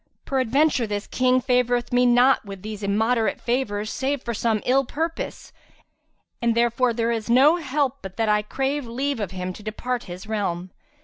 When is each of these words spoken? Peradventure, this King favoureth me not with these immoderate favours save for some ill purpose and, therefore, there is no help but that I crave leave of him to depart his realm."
Peradventure, 0.25 0.87
this 0.87 1.05
King 1.05 1.39
favoureth 1.39 1.93
me 1.93 2.07
not 2.07 2.43
with 2.43 2.63
these 2.63 2.81
immoderate 2.81 3.39
favours 3.39 3.91
save 3.91 4.23
for 4.23 4.33
some 4.33 4.59
ill 4.65 4.83
purpose 4.83 5.53
and, 6.41 6.55
therefore, 6.55 6.91
there 6.91 7.11
is 7.11 7.29
no 7.29 7.57
help 7.57 7.97
but 8.01 8.17
that 8.17 8.27
I 8.27 8.41
crave 8.41 8.87
leave 8.87 9.19
of 9.19 9.29
him 9.29 9.53
to 9.53 9.61
depart 9.61 10.05
his 10.05 10.25
realm." 10.25 10.71